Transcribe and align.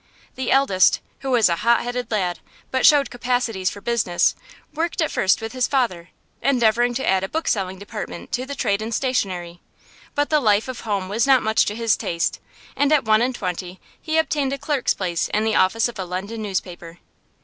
The 0.33 0.49
eldest, 0.49 0.99
who 1.19 1.29
was 1.29 1.47
a 1.47 1.57
hot 1.57 1.81
headed 1.81 2.09
lad, 2.09 2.39
but 2.71 2.87
showed 2.87 3.11
capacities 3.11 3.69
for 3.69 3.81
business, 3.81 4.33
worked 4.73 4.99
at 4.99 5.11
first 5.11 5.41
with 5.41 5.51
his 5.53 5.67
father, 5.67 6.09
endeavouring 6.41 6.95
to 6.95 7.07
add 7.07 7.23
a 7.23 7.29
bookselling 7.29 7.77
department 7.77 8.31
to 8.31 8.47
the 8.47 8.55
trade 8.55 8.81
in 8.81 8.91
stationery; 8.91 9.61
but 10.15 10.31
the 10.31 10.39
life 10.39 10.67
of 10.67 10.79
home 10.79 11.07
was 11.07 11.27
not 11.27 11.43
much 11.43 11.65
to 11.65 11.75
his 11.75 11.95
taste, 11.95 12.39
and 12.75 12.91
at 12.91 13.05
one 13.05 13.21
and 13.21 13.35
twenty 13.35 13.79
he 14.01 14.17
obtained 14.17 14.53
a 14.53 14.57
clerk's 14.57 14.95
place 14.95 15.27
in 15.35 15.43
the 15.43 15.53
office 15.53 15.87
of 15.87 15.99
a 15.99 16.03
London 16.03 16.41
newspaper. 16.41 16.97